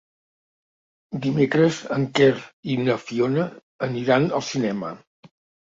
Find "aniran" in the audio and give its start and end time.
3.91-4.29